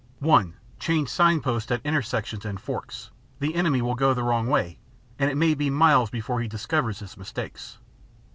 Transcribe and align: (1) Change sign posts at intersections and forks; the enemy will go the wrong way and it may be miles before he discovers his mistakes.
(1) 0.17 0.55
Change 0.79 1.07
sign 1.09 1.41
posts 1.41 1.69
at 1.69 1.85
intersections 1.85 2.43
and 2.43 2.59
forks; 2.59 3.11
the 3.39 3.53
enemy 3.53 3.83
will 3.83 3.93
go 3.93 4.15
the 4.15 4.23
wrong 4.23 4.47
way 4.47 4.79
and 5.19 5.29
it 5.29 5.37
may 5.37 5.53
be 5.53 5.69
miles 5.69 6.09
before 6.09 6.41
he 6.41 6.47
discovers 6.47 6.97
his 6.97 7.15
mistakes. 7.17 7.77